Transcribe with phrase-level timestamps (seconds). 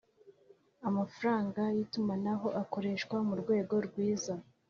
[0.89, 4.33] amafaranga y itumanaho akoreshwa mu rwego rwiza